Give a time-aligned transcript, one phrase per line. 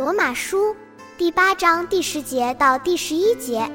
[0.00, 0.74] 罗马书
[1.18, 3.70] 第八章第十节到第十一节：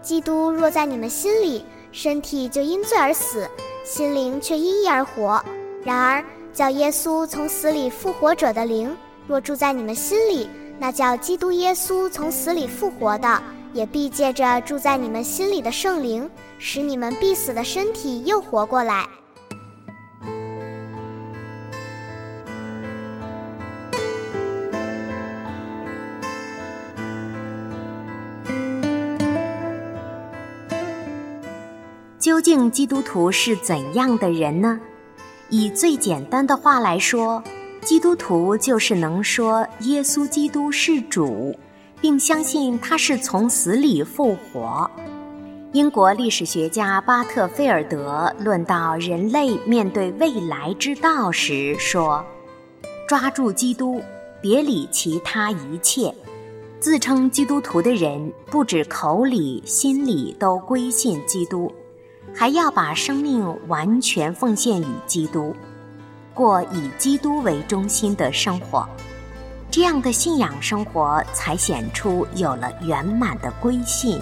[0.00, 3.46] 基督若在你们心里，身体就因罪而死，
[3.84, 5.44] 心灵却因义而活。
[5.84, 8.96] 然而叫耶稣从死里复活者的灵，
[9.26, 13.42] 若住在你们心里，那叫基督耶稣从死里复活的，
[13.74, 16.26] 也必借着住在你们心里的圣灵，
[16.58, 19.06] 使你们必死的身体又活过来。
[32.22, 34.78] 究竟基督徒是怎样的人呢？
[35.48, 37.42] 以最简单的话来说，
[37.80, 41.52] 基督徒就是能说耶稣基督是主，
[42.00, 44.88] 并相信他是从死里复活。
[45.72, 52.24] 英国历史学家巴特菲尔德论到人类面对未来之道时说
[53.08, 54.00] ：“抓住基督，
[54.40, 56.14] 别理其他一切。
[56.78, 61.68] 自称基督徒的人，不止口里、心里都归信基督。”
[62.34, 65.54] 还要把生命完全奉献于基督，
[66.34, 68.88] 过以基督为中心的生活，
[69.70, 74.20] 这样的信仰生活才显出有了圆满的归信，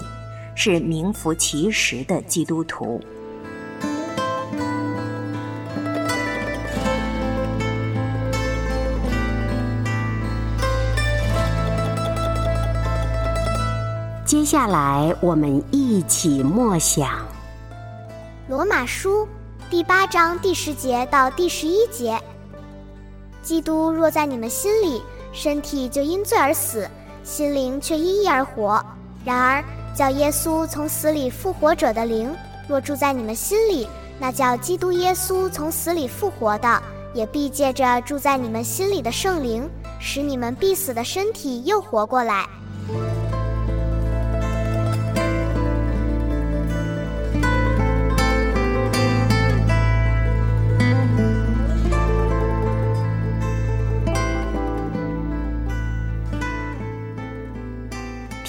[0.55, 3.01] 是名副其实的基督徒。
[14.23, 17.09] 接下来，我们一起默想。
[18.47, 19.27] 罗马书
[19.69, 22.19] 第八章第十节到第十一节：
[23.43, 26.89] 基督若在你们心里，身体就因罪而死，
[27.23, 28.83] 心灵却因义而活。
[29.23, 29.63] 然而
[29.95, 32.35] 叫耶稣从死里复活者的灵，
[32.67, 33.87] 若住在你们心里，
[34.19, 36.81] 那叫基督耶稣从死里复活的，
[37.13, 39.69] 也必借着住在你们心里的圣灵，
[39.99, 42.49] 使你们必死的身体又活过来。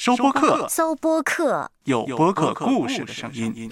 [0.00, 3.68] 收播客，搜播客，有播客故事的声音。